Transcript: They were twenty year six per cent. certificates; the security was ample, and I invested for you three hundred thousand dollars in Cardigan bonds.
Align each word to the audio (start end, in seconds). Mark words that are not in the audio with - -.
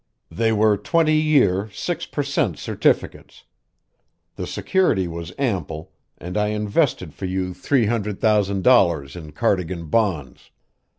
They 0.31 0.51
were 0.51 0.77
twenty 0.77 1.13
year 1.17 1.69
six 1.71 2.07
per 2.07 2.23
cent. 2.23 2.57
certificates; 2.57 3.43
the 4.35 4.47
security 4.47 5.07
was 5.07 5.31
ample, 5.37 5.91
and 6.17 6.37
I 6.39 6.47
invested 6.47 7.13
for 7.13 7.25
you 7.25 7.53
three 7.53 7.85
hundred 7.85 8.19
thousand 8.19 8.63
dollars 8.63 9.15
in 9.15 9.31
Cardigan 9.31 9.89
bonds. 9.89 10.49